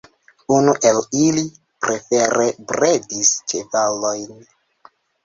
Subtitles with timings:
[0.53, 1.43] Unu el ili,
[1.87, 4.41] prefere, bredis ĉevalojn.